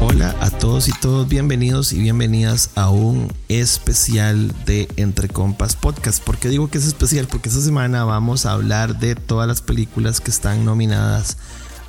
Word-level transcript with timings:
Hola 0.00 0.36
a 0.40 0.50
todos 0.50 0.88
y 0.88 0.92
todos, 1.00 1.26
bienvenidos 1.26 1.94
y 1.94 2.00
bienvenidas 2.00 2.70
a 2.74 2.90
un 2.90 3.32
especial 3.48 4.52
de 4.66 4.88
Entre 4.96 5.28
Compas 5.28 5.74
Podcast. 5.76 6.22
¿Por 6.22 6.36
qué 6.36 6.50
digo 6.50 6.68
que 6.68 6.76
es 6.76 6.86
especial? 6.86 7.28
Porque 7.28 7.48
esta 7.48 7.62
semana 7.62 8.04
vamos 8.04 8.44
a 8.44 8.52
hablar 8.52 8.98
de 8.98 9.14
todas 9.14 9.48
las 9.48 9.62
películas 9.62 10.20
que 10.20 10.30
están 10.30 10.66
nominadas 10.66 11.38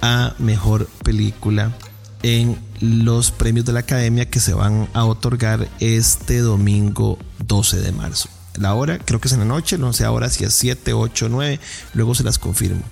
a 0.02 0.36
Mejor 0.40 0.88
Película 1.04 1.76
en 2.24 2.58
los 2.80 3.32
premios 3.32 3.66
de 3.66 3.74
la 3.74 3.82
Academia 3.82 4.30
que 4.30 4.40
se 4.40 4.54
van 4.54 4.88
a 4.94 5.04
otorgar 5.04 5.68
este 5.82 6.40
domingo 6.40 7.18
12 7.46 7.82
de 7.82 7.92
marzo. 7.92 8.30
La 8.60 8.74
hora 8.74 9.00
creo 9.00 9.22
que 9.22 9.30
es 9.30 9.34
en 9.34 9.40
la 9.40 9.46
noche, 9.46 9.78
no 9.78 9.94
sé 9.94 10.04
ahora 10.04 10.30
si 10.30 10.44
es 10.44 10.54
7, 10.54 10.92
8, 10.92 11.30
9, 11.30 11.60
luego 11.94 12.14
se 12.14 12.26
las 12.26 12.38
confirmo. 12.38 12.84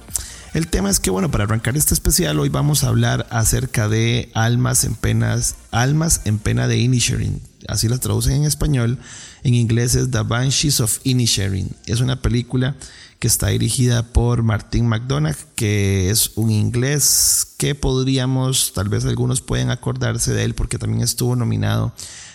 El 0.54 0.70
tema 0.70 0.90
es 0.90 1.02
que, 1.02 1.10
bueno, 1.10 1.30
para 1.30 1.44
arrancar 1.44 1.76
este 1.76 1.94
especial, 1.94 2.40
hoy 2.40 2.48
vamos 2.48 2.84
a 2.86 2.88
hablar 2.88 3.28
acerca 3.32 3.90
de 3.90 4.32
Almas 4.34 4.86
en 4.86 4.96
Penas, 4.96 5.58
Almas 5.72 6.22
en 6.24 6.40
Pena 6.40 6.70
de 6.70 6.78
Inisherin. 6.78 7.42
Así 7.68 7.90
las 7.90 8.00
traducen 8.00 8.34
en 8.38 8.46
español. 8.46 8.98
En 9.44 9.54
inglés 9.56 9.94
es 9.96 10.10
The 10.10 10.22
Banshees 10.22 10.80
of 10.80 11.00
Inisherin. 11.04 11.76
Es 11.86 12.00
una 12.00 12.22
película 12.22 12.78
que 13.20 13.28
está 13.28 13.48
dirigida 13.48 14.04
por 14.14 14.44
Martin 14.44 14.88
McDonagh, 14.88 15.38
que 15.56 16.10
es 16.10 16.32
un 16.36 16.52
inglés 16.52 17.56
que 17.58 17.76
podríamos, 17.76 18.74
tal 18.74 18.90
vez 18.90 19.06
algunos 19.06 19.42
pueden 19.42 19.72
acordarse 19.72 20.34
de 20.34 20.44
él 20.44 20.54
porque 20.54 20.78
también 20.78 21.04
estuvo 21.04 21.36
nominado 21.36 21.94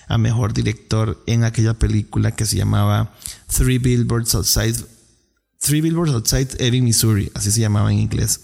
a 0.09 0.19
mejor 0.19 0.53
director 0.53 1.23
en 1.27 1.45
aquella 1.45 1.75
película 1.75 2.33
que 2.33 2.47
se 2.47 2.57
llamaba 2.57 3.15
Three 3.47 3.79
Billboards 3.79 4.35
Outside 4.35 4.77
Three 5.63 5.81
Billboards 5.81 6.13
Outside 6.13 6.49
Ebbing, 6.59 6.83
Missouri, 6.83 7.31
así 7.35 7.53
se 7.53 7.61
llamaba 7.61 7.93
en 7.93 8.01
inglés. 8.01 8.41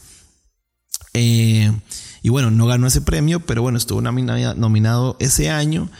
Eh, 1.14 1.72
y 2.22 2.28
bueno, 2.28 2.52
no 2.52 2.66
ganó 2.66 2.86
ese 2.86 3.00
premio, 3.00 3.40
pero 3.40 3.60
bueno, 3.60 3.76
estuvo 3.76 4.00
nominado 4.00 5.16
ese 5.18 5.50
año. 5.50 5.90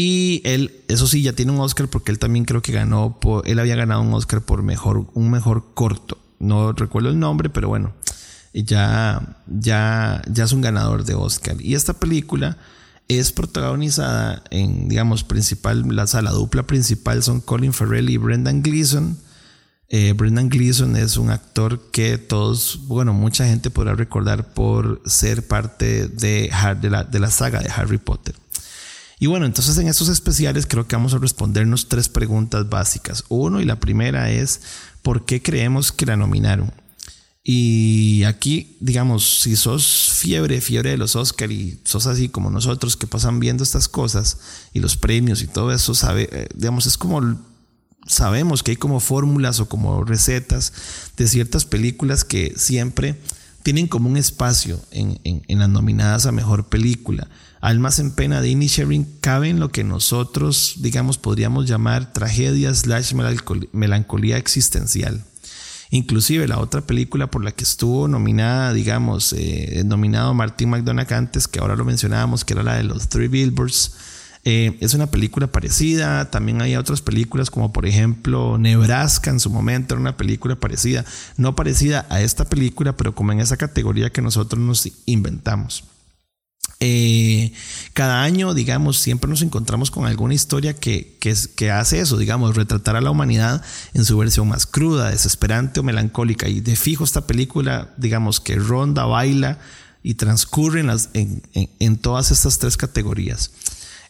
Y 0.00 0.42
él, 0.44 0.84
eso 0.86 1.08
sí, 1.08 1.22
ya 1.22 1.32
tiene 1.32 1.50
un 1.50 1.58
Oscar 1.58 1.88
porque 1.88 2.12
él 2.12 2.20
también 2.20 2.44
creo 2.44 2.62
que 2.62 2.70
ganó, 2.70 3.18
por, 3.18 3.48
él 3.48 3.58
había 3.58 3.74
ganado 3.74 4.00
un 4.00 4.14
Oscar 4.14 4.42
por 4.42 4.62
mejor, 4.62 5.08
un 5.12 5.28
mejor 5.28 5.74
corto. 5.74 6.18
No 6.38 6.70
recuerdo 6.70 7.08
el 7.08 7.18
nombre, 7.18 7.50
pero 7.50 7.66
bueno, 7.66 7.92
ya, 8.54 9.42
ya, 9.48 10.22
ya 10.30 10.44
es 10.44 10.52
un 10.52 10.60
ganador 10.60 11.04
de 11.04 11.16
Oscar. 11.16 11.60
Y 11.60 11.74
esta 11.74 11.94
película 11.94 12.58
es 13.08 13.32
protagonizada 13.32 14.44
en, 14.50 14.88
digamos, 14.88 15.24
principal, 15.24 15.84
la, 15.88 16.06
la 16.22 16.30
dupla 16.30 16.62
principal 16.62 17.24
son 17.24 17.40
Colin 17.40 17.72
Farrell 17.72 18.08
y 18.08 18.18
Brendan 18.18 18.62
Gleeson. 18.62 19.18
Eh, 19.88 20.12
Brendan 20.12 20.48
Gleeson 20.48 20.94
es 20.94 21.16
un 21.16 21.30
actor 21.30 21.90
que 21.90 22.18
todos, 22.18 22.82
bueno, 22.86 23.14
mucha 23.14 23.46
gente 23.46 23.68
podrá 23.68 23.96
recordar 23.96 24.54
por 24.54 25.02
ser 25.06 25.48
parte 25.48 26.06
de, 26.06 26.52
de, 26.80 26.88
la, 26.88 27.02
de 27.02 27.18
la 27.18 27.32
saga 27.32 27.58
de 27.58 27.70
Harry 27.70 27.98
Potter. 27.98 28.36
Y 29.18 29.26
bueno, 29.26 29.46
entonces 29.46 29.76
en 29.78 29.88
estos 29.88 30.08
especiales 30.08 30.66
creo 30.66 30.86
que 30.86 30.96
vamos 30.96 31.14
a 31.14 31.18
respondernos 31.18 31.88
tres 31.88 32.08
preguntas 32.08 32.68
básicas. 32.68 33.24
Uno, 33.28 33.60
y 33.60 33.64
la 33.64 33.80
primera 33.80 34.30
es, 34.30 34.60
¿por 35.02 35.24
qué 35.24 35.42
creemos 35.42 35.90
que 35.90 36.06
la 36.06 36.16
nominaron? 36.16 36.72
Y 37.42 38.24
aquí, 38.24 38.76
digamos, 38.80 39.40
si 39.40 39.56
sos 39.56 40.12
fiebre, 40.12 40.60
fiebre 40.60 40.90
de 40.90 40.98
los 40.98 41.16
Oscar 41.16 41.50
y 41.50 41.80
sos 41.84 42.06
así 42.06 42.28
como 42.28 42.50
nosotros 42.50 42.96
que 42.96 43.06
pasan 43.06 43.40
viendo 43.40 43.64
estas 43.64 43.88
cosas 43.88 44.38
y 44.74 44.80
los 44.80 44.96
premios 44.96 45.42
y 45.42 45.46
todo 45.46 45.72
eso, 45.72 45.94
eh, 46.16 46.48
digamos, 46.54 46.86
es 46.86 46.98
como 46.98 47.38
sabemos 48.06 48.62
que 48.62 48.72
hay 48.72 48.76
como 48.76 49.00
fórmulas 49.00 49.60
o 49.60 49.68
como 49.68 50.04
recetas 50.04 50.72
de 51.16 51.26
ciertas 51.26 51.64
películas 51.64 52.24
que 52.24 52.54
siempre 52.56 53.18
tienen 53.62 53.86
como 53.86 54.08
un 54.08 54.16
espacio 54.16 54.80
en, 54.90 55.18
en 55.24 55.58
las 55.58 55.68
nominadas 55.68 56.26
a 56.26 56.32
mejor 56.32 56.68
película. 56.68 57.28
Almas 57.60 57.98
en 57.98 58.12
pena 58.12 58.40
de 58.40 58.50
Inisherin 58.50 59.18
cabe 59.20 59.48
en 59.48 59.58
lo 59.58 59.70
que 59.70 59.82
nosotros, 59.82 60.74
digamos, 60.78 61.18
podríamos 61.18 61.66
llamar 61.66 62.12
tragedia 62.12 62.72
slash 62.72 63.14
melancolía 63.72 64.36
existencial. 64.36 65.24
Inclusive 65.90 66.46
la 66.46 66.58
otra 66.58 66.82
película 66.82 67.30
por 67.30 67.42
la 67.42 67.52
que 67.52 67.64
estuvo 67.64 68.06
nominada, 68.08 68.72
digamos, 68.72 69.32
eh, 69.32 69.82
nominado 69.84 70.34
Martin 70.34 70.70
McDonagh 70.70 71.12
antes, 71.14 71.48
que 71.48 71.58
ahora 71.58 71.76
lo 71.76 71.84
mencionábamos, 71.84 72.44
que 72.44 72.52
era 72.52 72.62
la 72.62 72.76
de 72.76 72.84
los 72.84 73.08
Three 73.08 73.28
Billboards, 73.28 73.92
eh, 74.44 74.76
es 74.80 74.94
una 74.94 75.08
película 75.10 75.46
parecida. 75.46 76.30
También 76.30 76.62
hay 76.62 76.76
otras 76.76 77.00
películas 77.00 77.50
como 77.50 77.72
por 77.72 77.86
ejemplo 77.86 78.58
Nebraska 78.58 79.30
en 79.30 79.40
su 79.40 79.50
momento 79.50 79.94
era 79.94 80.00
una 80.00 80.16
película 80.16 80.56
parecida. 80.56 81.04
No 81.36 81.54
parecida 81.54 82.06
a 82.08 82.20
esta 82.20 82.44
película, 82.44 82.96
pero 82.96 83.14
como 83.14 83.32
en 83.32 83.40
esa 83.40 83.56
categoría 83.56 84.10
que 84.10 84.22
nosotros 84.22 84.62
nos 84.62 84.88
inventamos. 85.06 85.84
Eh, 86.80 87.52
cada 87.92 88.22
año, 88.22 88.54
digamos, 88.54 88.98
siempre 88.98 89.28
nos 89.28 89.42
encontramos 89.42 89.90
con 89.90 90.06
alguna 90.06 90.34
historia 90.34 90.74
que, 90.74 91.16
que, 91.18 91.70
hace 91.72 92.00
eso, 92.00 92.16
digamos, 92.16 92.54
retratar 92.54 92.94
a 92.94 93.00
la 93.00 93.10
humanidad 93.10 93.62
en 93.94 94.04
su 94.04 94.16
versión 94.16 94.48
más 94.48 94.64
cruda, 94.66 95.10
desesperante 95.10 95.80
o 95.80 95.82
melancólica. 95.82 96.48
Y 96.48 96.60
de 96.60 96.76
fijo 96.76 97.02
esta 97.02 97.26
película, 97.26 97.92
digamos, 97.96 98.38
que 98.38 98.54
ronda, 98.54 99.06
baila 99.06 99.58
y 100.04 100.14
transcurre 100.14 100.80
en, 100.80 100.86
las, 100.86 101.10
en, 101.14 101.42
en 101.52 101.96
todas 101.96 102.30
estas 102.30 102.60
tres 102.60 102.76
categorías. 102.76 103.50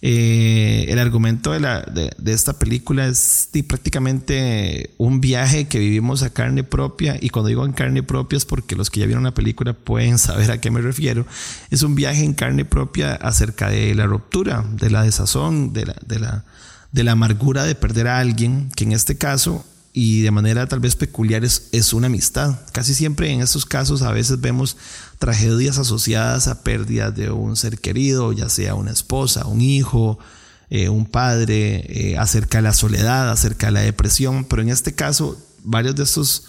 Eh, 0.01 0.87
el 0.89 0.99
argumento 1.01 1.51
de, 1.51 1.61
la, 1.61 1.83
de, 1.83 2.33
esta 2.33 2.59
película 2.59 3.07
es 3.09 3.49
prácticamente 3.67 4.95
un 4.97 5.21
viaje 5.21 5.67
que 5.67 5.81
vivimos 5.81 6.23
a 6.23 6.31
carne 6.31 6.63
propia 6.63 7.17
y 7.21 7.31
cuando 7.31 7.49
digo 7.49 7.65
en 7.65 7.73
carne 7.73 8.05
propia 8.05 8.37
es 8.37 8.45
porque 8.45 8.77
los 8.77 8.91
que 8.91 9.01
ya 9.01 9.07
vieron 9.07 9.25
la 9.25 9.35
película 9.35 9.73
pueden 9.73 10.19
saber 10.19 10.51
a 10.51 10.61
qué 10.61 10.71
me 10.71 10.81
refiero. 10.81 11.27
Es 11.71 11.83
un 11.83 11.95
viaje 11.95 12.25
en 12.25 12.35
carne 12.35 12.65
propia 12.65 13.15
acerca 13.15 13.71
de 13.71 13.95
la 13.95 14.07
ruptura, 14.07 14.65
de 14.73 14.91
la 14.91 15.03
desazón, 15.03 15.73
de 15.73 15.87
la, 15.87 15.97
de 16.07 16.19
la, 16.21 16.45
de 16.93 17.05
la 17.05 17.13
amargura 17.13 17.65
de 17.65 17.75
perder 17.75 18.07
a 18.07 18.19
alguien, 18.19 18.71
que 18.77 18.85
en 18.85 18.93
este 18.93 19.19
caso 19.19 19.65
y 19.93 20.23
de 20.23 20.31
manera 20.31 20.67
tal 20.67 20.81
vez 20.81 20.97
peculiar 20.97 21.45
es, 21.45 21.69
es, 21.73 21.93
una 21.93 22.07
amistad. 22.07 22.61
Casi 22.73 22.95
siempre 22.95 23.31
en 23.31 23.41
estos 23.41 23.67
casos 23.67 24.03
a 24.03 24.13
veces 24.13 24.41
vemos 24.41 24.77
tragedias 25.19 25.79
asociadas 25.79 26.47
a 26.47 26.63
pérdidas 26.63 27.15
de 27.15 27.31
un 27.31 27.57
ser 27.57 27.79
querido, 27.79 28.33
ya 28.33 28.49
sea 28.49 28.75
una 28.75 28.93
esposa, 28.93 29.47
un 29.47 29.61
hijo, 29.61 30.19
eh, 30.71 30.89
un 30.89 31.07
padre, 31.07 31.85
eh, 31.89 32.19
acerca 32.19 32.59
de 32.59 32.63
la 32.63 32.75
soledad, 32.75 33.31
acerca 33.31 33.67
de 33.67 33.73
la 33.73 33.81
depresión, 33.81 34.45
pero 34.45 34.63
en 34.63 34.69
este 34.69 34.95
caso 34.95 35.41
varios 35.65 35.97
de 35.97 36.05
estos 36.05 36.45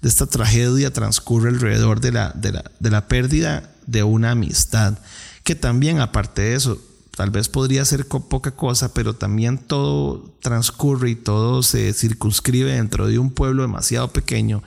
de 0.00 0.10
esta 0.10 0.26
tragedia 0.26 0.92
transcurre 0.92 1.48
alrededor 1.48 2.00
de 2.00 2.12
la, 2.12 2.30
de 2.34 2.52
la, 2.52 2.70
de 2.78 2.90
la 2.90 3.08
pérdida 3.08 3.70
de 3.86 4.02
una 4.02 4.32
amistad, 4.32 4.98
que 5.44 5.54
también 5.54 5.98
aparte 5.98 6.42
de 6.42 6.54
eso 6.54 6.78
tal 7.16 7.30
vez 7.30 7.48
podría 7.48 7.84
ser 7.84 8.06
poca 8.06 8.52
cosa, 8.52 8.92
pero 8.92 9.14
también 9.14 9.58
todo 9.58 10.36
transcurre 10.40 11.10
y 11.10 11.14
todo 11.16 11.62
se 11.62 11.92
circunscribe 11.92 12.72
dentro 12.72 13.06
de 13.06 13.18
un 13.18 13.30
pueblo 13.30 13.62
demasiado 13.62 14.12
pequeño 14.12 14.62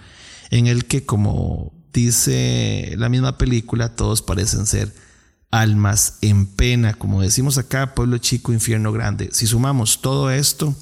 en 0.49 0.67
el 0.67 0.85
que, 0.85 1.05
como 1.05 1.73
dice 1.93 2.93
la 2.97 3.09
misma 3.09 3.37
película, 3.37 3.95
todos 3.95 4.21
parecen 4.21 4.65
ser 4.65 4.93
almas 5.51 6.17
en 6.21 6.45
pena, 6.45 6.93
como 6.93 7.21
decimos 7.21 7.57
acá, 7.57 7.95
pueblo 7.95 8.17
chico, 8.17 8.53
infierno 8.53 8.91
grande. 8.91 9.29
Si 9.31 9.47
sumamos 9.47 10.01
todo 10.01 10.29
esto, 10.29 10.75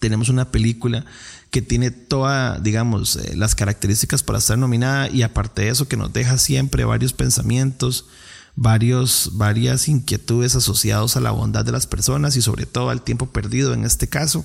tenemos 0.00 0.28
una 0.28 0.50
película 0.50 1.04
que 1.50 1.62
tiene 1.62 1.90
todas, 1.90 2.62
digamos, 2.62 3.16
eh, 3.16 3.36
las 3.36 3.54
características 3.54 4.22
para 4.22 4.38
estar 4.38 4.58
nominada 4.58 5.08
y 5.08 5.22
aparte 5.22 5.62
de 5.62 5.68
eso 5.70 5.88
que 5.88 5.96
nos 5.96 6.12
deja 6.12 6.38
siempre 6.38 6.84
varios 6.84 7.12
pensamientos, 7.12 8.06
varios, 8.56 9.32
varias 9.34 9.86
inquietudes 9.86 10.56
asociadas 10.56 11.16
a 11.16 11.20
la 11.20 11.30
bondad 11.30 11.64
de 11.64 11.72
las 11.72 11.86
personas 11.86 12.36
y 12.36 12.42
sobre 12.42 12.66
todo 12.66 12.90
al 12.90 13.02
tiempo 13.02 13.26
perdido, 13.26 13.74
en 13.74 13.84
este 13.84 14.08
caso, 14.08 14.44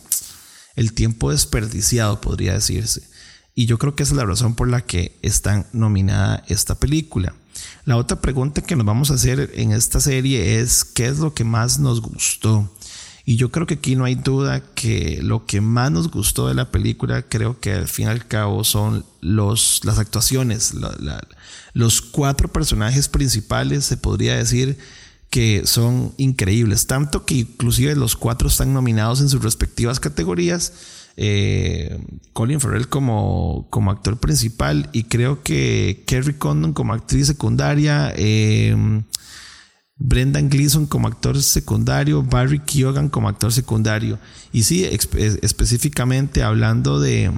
el 0.76 0.94
tiempo 0.94 1.32
desperdiciado, 1.32 2.22
podría 2.22 2.54
decirse. 2.54 3.04
Y 3.56 3.66
yo 3.66 3.78
creo 3.78 3.96
que 3.96 4.04
esa 4.04 4.14
es 4.14 4.18
la 4.18 4.26
razón 4.26 4.56
por 4.56 4.70
la 4.70 4.82
que 4.82 5.18
está 5.22 5.66
nominada 5.74 6.44
esta 6.48 6.76
película. 6.76 7.34
La 7.86 7.98
otra 7.98 8.22
pregunta 8.22 8.62
que 8.62 8.76
nos 8.76 8.86
vamos 8.86 9.12
a 9.12 9.16
hacer 9.16 9.52
en 9.56 9.72
esta 9.72 10.00
serie 10.00 10.60
es, 10.60 10.86
¿qué 10.86 11.08
es 11.08 11.20
lo 11.20 11.34
que 11.34 11.44
más 11.44 11.80
nos 11.80 12.02
gustó? 12.02 12.72
Y 13.26 13.36
yo 13.36 13.52
creo 13.52 13.68
que 13.68 13.76
aquí 13.76 13.96
no 13.96 14.06
hay 14.06 14.16
duda 14.16 14.62
que 14.74 15.20
lo 15.22 15.46
que 15.46 15.62
más 15.62 15.92
nos 15.92 16.10
gustó 16.10 16.48
de 16.48 16.56
la 16.56 16.72
película, 16.72 17.22
creo 17.22 17.60
que 17.60 17.74
al 17.74 17.88
fin 17.88 18.08
y 18.08 18.10
al 18.10 18.28
cabo 18.28 18.64
son 18.64 19.06
los, 19.22 19.82
las 19.84 20.00
actuaciones. 20.00 20.74
los 21.74 22.02
cuatro 22.02 22.48
personajes 22.48 23.08
principales, 23.08 23.86
se 23.86 23.98
podría 23.98 24.36
decir 24.36 24.78
que 25.30 25.64
son 25.66 26.14
increíbles. 26.18 26.88
Tanto 26.88 27.26
que 27.26 27.36
inclusive 27.36 27.96
los 27.96 28.16
cuatro 28.16 28.48
están 28.48 28.74
nominados 28.74 29.22
en 29.22 29.30
sus 29.30 29.44
respectivas 29.44 30.00
categorías. 30.00 30.74
Eh, 31.18 32.00
Colin 32.34 32.60
Farrell 32.60 32.88
como, 32.88 33.68
como 33.70 33.92
actor 33.92 34.18
principal 34.18 34.90
y 34.94 35.04
creo 35.04 35.44
que 35.44 36.04
Kerry 36.08 36.34
Condon 36.34 36.74
como 36.74 36.94
actriz 36.94 37.28
secundaria. 37.28 38.14
Eh, 38.16 39.04
Brendan 40.04 40.50
Gleeson 40.50 40.88
como 40.88 41.08
actor 41.08 41.42
secundario, 41.42 42.24
Barry 42.24 42.60
Keoghan 42.60 43.10
como 43.10 43.30
actor 43.30 43.54
secundario. 43.54 44.18
Y 44.52 44.64
sí, 44.64 44.84
específicamente 44.84 46.44
hablando 46.44 47.00
de, 47.00 47.32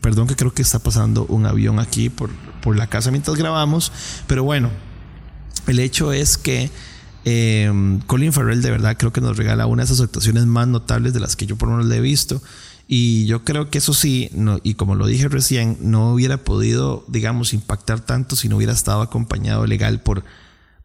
Perdón 0.00 0.26
que 0.26 0.36
creo 0.36 0.52
que 0.52 0.62
está 0.62 0.78
pasando 0.78 1.24
un 1.26 1.46
avión 1.46 1.78
aquí 1.78 2.10
por, 2.10 2.30
por 2.62 2.76
la 2.76 2.86
casa 2.86 3.10
mientras 3.10 3.36
grabamos. 3.36 3.92
Pero 4.26 4.44
bueno, 4.44 4.70
el 5.66 5.78
hecho 5.78 6.12
es 6.12 6.38
que 6.38 6.70
eh, 7.26 8.00
Colin 8.06 8.32
Farrell 8.32 8.62
de 8.62 8.70
verdad 8.70 8.96
creo 8.98 9.12
que 9.12 9.20
nos 9.20 9.36
regala 9.36 9.66
una 9.66 9.82
de 9.82 9.86
esas 9.86 10.00
actuaciones 10.00 10.46
más 10.46 10.68
notables 10.68 11.14
de 11.14 11.20
las 11.20 11.36
que 11.36 11.46
yo 11.46 11.56
por 11.56 11.68
lo 11.68 11.76
menos 11.76 11.90
le 11.90 11.96
he 11.98 12.00
visto. 12.00 12.42
Y 12.86 13.24
yo 13.26 13.44
creo 13.44 13.70
que 13.70 13.78
eso 13.78 13.94
sí, 13.94 14.30
y 14.62 14.74
como 14.74 14.94
lo 14.94 15.06
dije 15.06 15.28
recién, 15.28 15.78
no 15.80 16.12
hubiera 16.12 16.36
podido, 16.38 17.04
digamos, 17.08 17.54
impactar 17.54 18.00
tanto 18.00 18.36
si 18.36 18.48
no 18.48 18.56
hubiera 18.56 18.74
estado 18.74 19.00
acompañado 19.00 19.66
legal 19.66 20.02
por, 20.02 20.22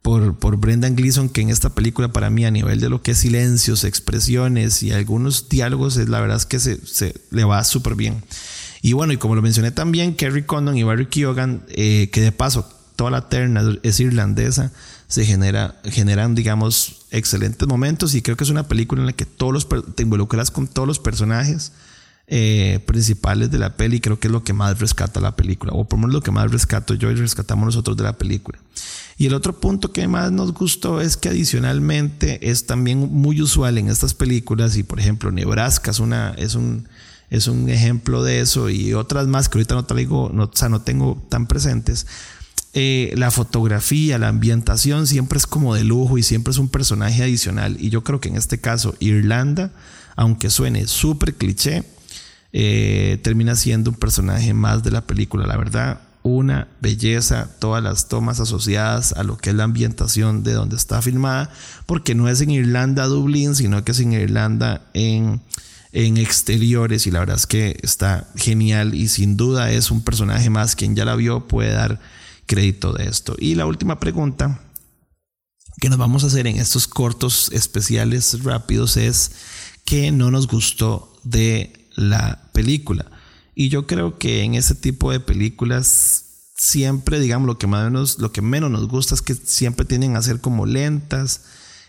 por, 0.02 0.38
por 0.38 0.58
Brendan 0.58 0.96
Gleeson, 0.96 1.30
que 1.30 1.42
en 1.42 1.50
esta 1.50 1.70
película 1.70 2.12
para 2.12 2.30
mí 2.30 2.46
a 2.46 2.52
nivel 2.52 2.80
de 2.80 2.90
lo 2.90 3.02
que 3.02 3.12
es 3.12 3.18
silencios, 3.18 3.84
expresiones 3.84 4.82
y 4.84 4.92
algunos 4.92 5.50
diálogos, 5.50 5.98
la 5.98 6.22
verdad 6.22 6.38
es 6.38 6.46
que 6.46 6.60
se, 6.60 6.86
se 6.86 7.16
le 7.32 7.44
va 7.44 7.64
súper 7.64 7.96
bien. 7.96 8.24
Y 8.82 8.94
bueno, 8.94 9.14
y 9.14 9.18
como 9.18 9.36
lo 9.36 9.42
mencioné 9.42 9.72
también, 9.72 10.16
Kerry 10.16 10.44
Condon 10.44 10.78
y 10.78 10.84
Barry 10.84 11.08
Keoghan, 11.08 11.64
eh, 11.70 12.10
que 12.12 12.22
de 12.22 12.32
paso 12.32 12.70
toda 12.96 13.12
la 13.12 13.30
terna 13.30 13.62
es 13.84 14.00
irlandesa, 14.00 14.72
se 15.08 15.26
genera, 15.26 15.80
generan, 15.86 16.36
digamos, 16.36 17.06
excelentes 17.12 17.68
momentos 17.68 18.14
y 18.14 18.22
creo 18.22 18.38
que 18.38 18.44
es 18.44 18.50
una 18.50 18.68
película 18.68 19.02
en 19.02 19.08
la 19.08 19.14
que 19.14 19.26
todos 19.26 19.54
los, 19.54 19.68
te 19.96 20.04
involucras 20.04 20.52
con 20.52 20.68
todos 20.68 20.88
los 20.88 21.00
personajes 21.00 21.72
eh, 22.28 22.80
principales 22.86 23.50
de 23.50 23.58
la 23.58 23.76
peli, 23.76 24.02
creo 24.02 24.20
que 24.20 24.28
es 24.28 24.32
lo 24.32 24.44
que 24.44 24.54
más 24.54 24.80
rescata 24.80 25.20
la 25.20 25.36
película, 25.36 25.74
o 25.74 25.86
por 25.86 25.98
lo 25.98 26.02
menos 26.02 26.14
lo 26.14 26.22
que 26.22 26.32
más 26.32 26.52
rescato 26.52 26.94
yo 26.94 27.10
y 27.10 27.16
rescatamos 27.16 27.66
nosotros 27.66 27.98
de 27.98 28.04
la 28.04 28.18
película. 28.18 28.60
Y 29.20 29.28
el 29.28 29.36
otro 29.36 29.60
punto 29.60 29.92
que 29.92 30.08
más 30.08 30.32
nos 30.32 30.54
gustó 30.54 31.02
es 31.02 31.18
que 31.18 31.30
adicionalmente 31.30 32.50
es 32.50 32.66
también 32.66 33.00
muy 33.12 33.42
usual 33.42 33.78
en 33.78 33.90
estas 33.90 34.16
películas 34.16 34.78
y 34.78 34.84
por 34.84 35.00
ejemplo 35.00 35.30
Nebraska 35.30 35.92
es, 35.92 36.00
una, 36.00 36.34
es, 36.38 36.56
un, 36.56 36.88
es 37.30 37.48
un 37.48 37.70
ejemplo 37.70 38.24
de 38.24 38.40
eso 38.40 38.70
y 38.70 38.94
otras 38.94 39.28
más 39.28 39.50
que 39.50 39.58
ahorita 39.58 39.76
no 39.76 39.86
traigo, 39.86 40.32
no, 40.34 40.46
o 40.46 40.52
sea, 40.54 40.70
no 40.70 40.82
tengo 40.82 41.22
tan 41.30 41.48
presentes 41.48 42.08
eh, 42.74 43.14
la 43.18 43.32
fotografía, 43.32 44.20
la 44.20 44.28
ambientación 44.28 45.08
siempre 45.08 45.38
es 45.38 45.48
como 45.48 45.74
de 45.74 45.84
lujo 45.84 46.18
y 46.18 46.24
siempre 46.24 46.52
es 46.52 46.58
un 46.58 46.70
personaje 46.70 47.24
adicional. 47.24 47.78
Y 47.80 47.90
yo 47.90 48.04
creo 48.04 48.20
que 48.20 48.30
en 48.30 48.36
este 48.36 48.60
caso 48.60 48.96
Irlanda, 49.00 49.72
aunque 50.16 50.50
suene 50.50 50.88
súper 50.88 51.34
cliché, 51.34 51.84
eh, 52.54 53.20
termina 53.24 53.56
siendo 53.56 53.90
un 53.90 53.98
personaje 53.98 54.54
más 54.54 54.84
de 54.84 54.92
la 54.92 55.06
película. 55.06 55.48
La 55.48 55.58
verdad, 55.58 56.02
una 56.24 56.68
belleza, 56.82 57.50
todas 57.60 57.82
las 57.82 58.08
tomas 58.08 58.40
asociadas 58.40 59.14
a 59.14 59.24
lo 59.24 59.38
que 59.38 59.52
es 59.52 59.56
la 59.56 59.64
ambientación 59.64 60.44
de 60.44 60.54
donde 60.54 60.76
está 60.76 61.02
filmada, 61.02 61.52
porque 61.86 62.16
no 62.16 62.28
es 62.28 62.42
en 62.42 62.52
Irlanda, 62.52 63.06
Dublín, 63.06 63.56
sino 63.56 63.84
que 63.84 63.94
es 63.94 64.00
en 64.00 64.14
Irlanda 64.14 64.90
en, 64.94 65.42
en 65.92 66.18
exteriores 66.18 67.08
y 67.08 67.12
la 67.12 67.20
verdad 67.20 67.38
es 67.38 67.48
que 67.48 67.80
está 67.84 68.28
genial 68.36 68.94
y 68.94 69.08
sin 69.08 69.38
duda 69.38 69.72
es 69.72 69.92
un 69.92 70.04
personaje 70.04 70.50
más, 70.50 70.76
quien 70.76 70.96
ya 70.96 71.06
la 71.06 71.16
vio 71.16 71.48
puede 71.48 71.72
dar 71.72 72.00
crédito 72.46 72.94
de 72.94 73.06
esto. 73.06 73.36
Y 73.40 73.56
la 73.56 73.66
última 73.66 74.00
pregunta 74.00 74.60
que 75.80 75.90
nos 75.90 75.98
vamos 75.98 76.24
a 76.24 76.28
hacer 76.28 76.48
en 76.48 76.58
estos 76.58 76.88
cortos 76.88 77.50
especiales 77.54 78.44
rápidos 78.44 78.98
es 78.98 79.32
qué 79.86 80.12
no 80.12 80.32
nos 80.32 80.48
gustó 80.48 81.18
de 81.24 81.88
la 81.96 82.50
película. 82.52 83.06
Y 83.62 83.68
yo 83.68 83.88
creo 83.88 84.18
que 84.18 84.44
en 84.44 84.56
ese 84.56 84.74
tipo 84.74 85.12
de 85.12 85.20
películas 85.20 86.24
siempre, 86.56 87.20
digamos, 87.20 87.46
lo 87.46 87.58
que 87.58 87.68
menos, 87.68 88.18
lo 88.18 88.32
que 88.32 88.42
menos 88.42 88.72
nos 88.72 88.88
gusta 88.88 89.16
es 89.16 89.22
que 89.22 89.36
siempre 89.36 89.84
tienden 89.84 90.16
a 90.16 90.22
ser 90.22 90.40
como 90.40 90.66
lentas 90.66 91.42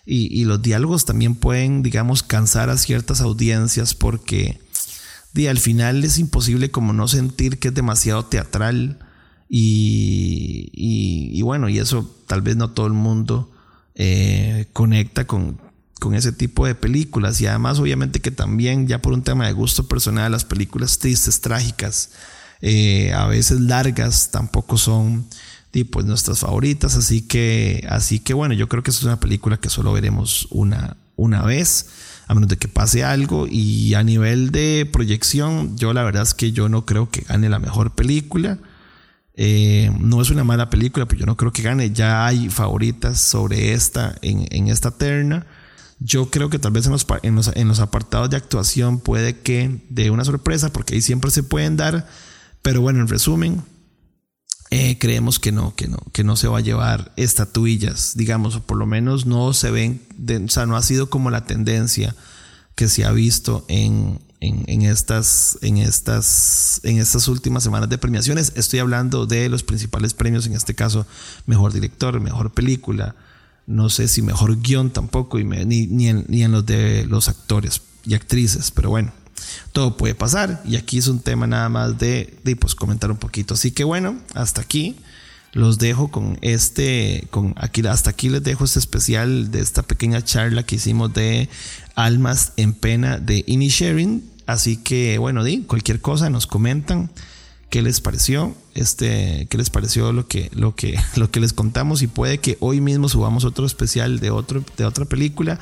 y, 0.05 0.45
los 0.47 0.61
diálogos 0.61 1.05
también 1.05 1.37
pueden, 1.37 1.85
digamos, 1.85 2.25
cansar 2.25 2.71
a 2.71 2.77
ciertas 2.77 3.21
audiencias 3.21 3.95
porque 3.95 4.59
al 5.49 5.59
final 5.59 6.03
es 6.03 6.19
imposible 6.19 6.73
como 6.73 6.93
no 6.93 7.07
sentir 7.07 7.61
que 7.61 7.69
es 7.69 7.75
demasiado 7.75 8.25
teatral 8.25 8.99
y, 9.49 11.41
bueno, 11.43 11.69
y 11.69 11.79
eso 11.79 12.13
tal 12.27 12.43
vez 12.43 12.57
no 12.57 12.73
todo 12.73 12.89
el 12.89 12.95
mundo 12.95 13.49
eh, 13.95 14.67
conecta 14.73 15.25
con, 15.25 15.61
con 16.01 16.15
ese 16.15 16.33
tipo 16.33 16.67
de 16.67 16.75
películas. 16.75 17.41
Y 17.41 17.47
además, 17.47 17.79
obviamente 17.79 18.19
que 18.19 18.33
también, 18.33 18.89
ya 18.89 19.01
por 19.01 19.13
un 19.13 19.23
tema 19.23 19.47
de 19.47 19.53
gusto 19.53 19.87
personal, 19.87 20.33
las 20.33 20.45
películas 20.45 20.99
tristes, 20.99 21.41
trágicas, 21.41 22.11
eh, 22.61 23.13
a 23.13 23.27
veces 23.27 23.61
largas, 23.61 24.33
tampoco 24.33 24.77
son 24.77 25.27
pues, 25.93 26.07
nuestras 26.07 26.41
favoritas. 26.41 26.97
Así 26.97 27.23
que, 27.23 27.87
así 27.89 28.19
que 28.19 28.35
bueno, 28.35 28.55
yo 28.55 28.69
creo 28.69 28.83
que 28.83 28.91
es 28.91 29.03
una 29.05 29.21
película 29.21 29.59
que 29.59 29.71
solo 29.71 29.93
veremos 29.93 30.49
una, 30.51 30.97
una 31.15 31.43
vez, 31.43 31.87
a 32.27 32.35
menos 32.35 32.49
de 32.49 32.57
que 32.57 32.67
pase 32.67 33.05
algo. 33.05 33.47
Y 33.49 33.95
a 33.95 34.03
nivel 34.03 34.51
de 34.51 34.89
proyección, 34.91 35.77
yo 35.77 35.93
la 35.93 36.03
verdad 36.03 36.25
es 36.25 36.35
que 36.35 36.51
yo 36.51 36.69
no 36.69 36.85
creo 36.85 37.11
que 37.11 37.21
gane 37.23 37.49
la 37.49 37.61
mejor 37.61 37.93
película. 37.93 38.59
Eh, 39.43 39.91
no 39.99 40.21
es 40.21 40.29
una 40.29 40.45
mala 40.45 40.69
película, 40.69 41.07
pero 41.07 41.21
yo 41.21 41.27
no 41.27 41.37
creo 41.37 41.51
que 41.53 41.63
gane. 41.63 41.91
Ya 41.93 42.27
hay 42.27 42.51
favoritas 42.51 43.21
sobre 43.21 43.73
esta 43.73 44.15
en, 44.23 44.69
esta 44.69 44.91
terna. 44.91 45.47
Yo 46.01 46.31
creo 46.31 46.49
que 46.49 46.59
tal 46.59 46.73
vez 46.73 46.87
en 46.87 46.93
los, 46.93 47.07
en 47.55 47.69
los, 47.69 47.79
apartados 47.79 48.31
de 48.31 48.39
actuación 48.39 49.01
puede 49.01 49.39
que 49.41 49.85
de 49.91 50.11
una 50.11 50.25
sorpresa, 50.25 50.73
porque 50.73 50.95
ahí 50.95 51.03
siempre 51.03 51.31
se 51.31 51.43
pueden 51.43 51.77
dar. 51.77 52.09
Pero 52.63 52.81
bueno, 52.81 53.01
en 53.01 53.09
resumen, 53.09 53.63
eh, 54.71 54.99
creemos 54.99 55.39
que 55.39 55.53
no, 55.53 55.75
que 55.75 55.89
no, 55.89 55.99
que 56.13 56.25
no 56.25 56.37
se 56.37 56.49
va 56.49 56.59
a 56.59 56.63
llevar 56.63 57.13
estatuillas, 57.17 58.17
digamos, 58.17 58.57
o 58.57 58.63
por 58.63 58.79
lo 58.79 58.87
menos 58.87 59.27
no 59.27 59.53
se 59.53 59.71
ven, 59.71 60.01
o 60.45 60.49
sea, 60.49 60.65
no 60.65 60.77
ha 60.77 60.83
sido 60.83 61.11
como 61.11 61.31
la 61.31 61.45
tendencia 61.45 62.17
que 62.77 62.89
se 62.89 63.05
ha 63.05 63.13
visto 63.13 63.67
en, 63.69 64.21
en, 64.41 64.83
estas, 64.83 65.59
en, 65.61 65.77
estas, 65.77 66.81
en 66.83 66.99
estas 66.99 67.29
últimas 67.29 67.63
semanas 67.63 67.91
de 67.91 67.99
premiaciones. 67.99 68.53
Estoy 68.57 68.79
hablando 68.79 69.27
de 69.27 69.49
los 69.49 69.63
principales 69.63 70.15
premios, 70.15 70.47
en 70.47 70.55
este 70.55 70.75
caso, 70.75 71.07
mejor 71.47 71.73
director, 71.73 72.19
mejor 72.21 72.53
película, 72.53 73.17
no 73.71 73.89
sé 73.89 74.09
si 74.09 74.21
mejor 74.21 74.61
guion 74.61 74.91
tampoco, 74.91 75.39
y 75.39 75.45
ni, 75.45 75.87
ni, 75.87 76.09
en, 76.09 76.25
ni 76.29 76.43
en 76.43 76.51
los 76.53 76.67
de 76.67 77.07
los 77.07 77.29
actores 77.29 77.81
y 78.05 78.15
actrices, 78.15 78.73
pero 78.73 78.91
bueno, 78.91 79.13
todo 79.73 79.97
puede 79.97 80.15
pasar. 80.15 80.61
Y 80.67 80.77
aquí 80.77 80.99
es 80.99 81.07
un 81.07 81.21
tema 81.21 81.47
nada 81.47 81.69
más 81.69 81.99
de, 81.99 82.37
de 82.43 82.57
pues, 82.57 82.75
comentar 82.75 83.11
un 83.11 83.17
poquito. 83.17 83.55
Así 83.55 83.71
que 83.71 83.85
bueno, 83.85 84.19
hasta 84.35 84.61
aquí 84.61 84.97
los 85.53 85.79
dejo 85.79 86.09
con 86.09 86.39
este, 86.43 87.29
con 87.31 87.55
aquí, 87.57 87.87
hasta 87.87 88.11
aquí 88.11 88.29
les 88.29 88.43
dejo 88.43 88.65
este 88.65 88.81
especial 88.81 89.51
de 89.53 89.61
esta 89.61 89.83
pequeña 89.83 90.23
charla 90.25 90.65
que 90.65 90.77
hicimos 90.77 91.13
de 91.13 91.49
Almas 91.95 92.53
en 92.57 92.73
Pena 92.73 93.19
de 93.19 93.45
Inisharing. 93.47 94.29
Así 94.47 94.79
que 94.79 95.19
bueno, 95.19 95.45
di, 95.45 95.63
cualquier 95.63 96.01
cosa 96.01 96.29
nos 96.29 96.49
comentan 96.49 97.11
qué 97.69 97.83
les 97.83 98.01
pareció, 98.01 98.57
este, 98.81 99.47
qué 99.51 99.59
les 99.59 99.71
pareció 99.71 100.13
lo 100.13 100.27
que, 100.27 100.51
lo 100.55 100.75
que, 100.75 100.99
lo 101.17 101.31
que 101.31 101.41
les 101.41 101.53
contamos 101.53 102.03
y 102.03 102.07
puede 102.07 102.39
que 102.39 102.57
hoy 102.61 102.81
mismo 102.81 103.09
subamos 103.09 103.45
otro 103.45 103.67
especial 103.67 104.21
de 104.21 104.31
otro, 104.31 104.65
de 104.77 104.85
otra 104.85 105.05
película 105.05 105.59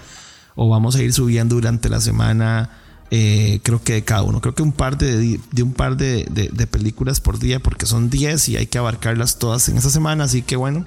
o 0.54 0.68
vamos 0.68 0.96
a 0.96 1.02
ir 1.02 1.12
subiendo 1.12 1.54
durante 1.54 1.88
la 1.88 2.00
semana 2.00 2.70
eh, 3.10 3.60
creo 3.62 3.82
que 3.82 3.94
de 3.94 4.04
cada 4.04 4.22
uno. 4.22 4.40
Creo 4.40 4.54
que 4.54 4.62
un 4.62 4.72
par 4.72 4.98
de, 4.98 5.40
de 5.50 5.62
un 5.62 5.72
par 5.72 5.96
de, 5.96 6.26
de, 6.30 6.66
películas 6.66 7.20
por 7.20 7.38
día, 7.38 7.58
porque 7.58 7.87
son 7.87 8.10
10 8.10 8.50
y 8.50 8.56
hay 8.56 8.66
que 8.66 8.78
abarcarlas 8.78 9.38
todas 9.38 9.68
en 9.68 9.78
esa 9.78 9.90
semana. 9.90 10.25
Así 10.25 10.42
que 10.42 10.56
bueno, 10.56 10.84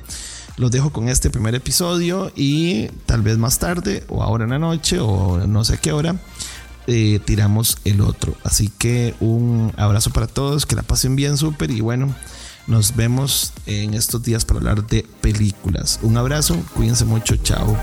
los 0.58 0.72
dejo 0.72 0.92
con 0.92 1.10
este 1.10 1.30
primer 1.30 1.56
episodio 1.56 2.32
y 2.36 2.88
tal 3.06 3.22
vez 3.22 3.38
más 3.38 3.58
tarde, 3.60 4.04
o 4.08 4.22
ahora 4.22 4.44
en 4.44 4.52
la 4.52 4.60
noche, 4.60 5.00
o 5.00 5.46
no 5.48 5.64
sé 5.64 5.80
qué 5.80 5.92
hora, 5.92 6.16
eh, 6.92 7.20
tiramos 7.24 7.78
el 7.86 8.02
otro. 8.02 8.36
Así 8.44 8.70
que 8.70 9.16
un 9.20 9.74
abrazo 9.78 10.12
para 10.12 10.28
todos, 10.28 10.66
que 10.66 10.76
la 10.76 10.84
pasen 10.84 11.16
bien, 11.16 11.38
súper 11.38 11.72
y 11.72 11.82
bueno. 11.82 12.14
Nos 12.68 12.96
vemos 12.96 13.54
en 13.66 13.94
estos 13.94 14.22
días 14.24 14.46
para 14.46 14.60
hablar 14.60 14.86
de 14.88 15.06
películas. 15.22 16.00
Un 16.04 16.18
abrazo, 16.18 16.56
cuídense 16.76 17.06
mucho, 17.06 17.36
chao. 17.38 17.76